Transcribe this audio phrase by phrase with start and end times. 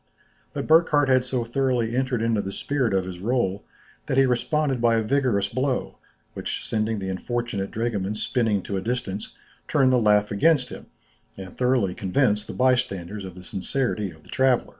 [0.53, 3.61] But Burckhardt had so thoroughly entered into the spirit of his rôle,
[4.07, 5.99] that he responded by a vigorous blow,
[6.33, 9.37] which sending the unfortunate dragoman spinning to a distance,
[9.67, 10.87] turned the laugh against him,
[11.37, 14.69] and thoroughly convinced the bystanders of the sincerity of the traveller.